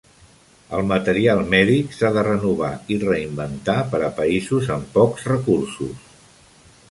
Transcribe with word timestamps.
El 0.77 0.85
material 0.91 1.41
mèdic 1.49 1.91
s'ha 1.97 2.09
de 2.15 2.23
renovar 2.27 2.71
i 2.95 2.97
reinventar 3.05 3.77
per 3.93 4.01
a 4.07 4.11
països 4.21 4.73
amb 4.77 4.89
pocs 4.99 5.27
recursos. 5.35 6.09